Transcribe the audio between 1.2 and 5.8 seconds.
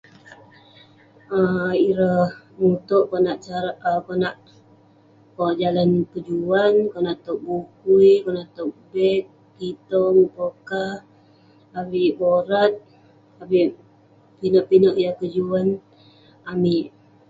Em.. Ireh mutuek konak cara konak pojat